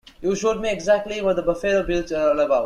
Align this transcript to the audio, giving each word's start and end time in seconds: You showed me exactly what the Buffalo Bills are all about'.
You 0.19 0.35
showed 0.35 0.59
me 0.61 0.71
exactly 0.71 1.21
what 1.21 1.35
the 1.35 1.43
Buffalo 1.43 1.83
Bills 1.83 2.11
are 2.11 2.31
all 2.31 2.39
about'. 2.39 2.59